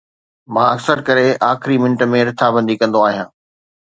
مان 0.53 0.67
اڪثر 0.75 0.97
ڪري 1.07 1.27
آخري 1.51 1.75
منٽ 1.83 2.01
۾ 2.13 2.25
رٿابندي 2.29 2.75
ڪندو 2.81 3.05
آهيان 3.11 3.29